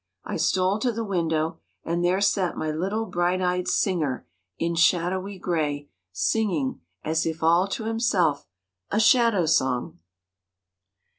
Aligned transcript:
I 0.25 0.35
stole 0.35 0.79
to 0.79 0.91
the 0.91 1.03
window 1.03 1.59
and 1.83 2.03
there 2.03 2.21
sat 2.21 2.57
my 2.57 2.71
little 2.71 3.05
bright 3.05 3.39
eyed 3.39 3.67
singer 3.67 4.25
in 4.57 4.73
shadowy 4.73 5.37
gray, 5.37 5.89
singing, 6.11 6.81
as 7.03 7.23
if 7.23 7.43
all 7.43 7.67
to 7.67 7.83
himself, 7.83 8.47
a 8.89 8.99
shadow 8.99 9.45
song. 9.45 9.99